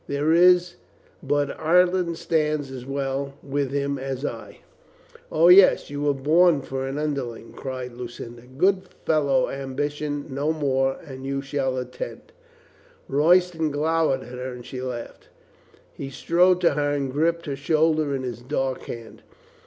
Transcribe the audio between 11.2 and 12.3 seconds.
you shall attain."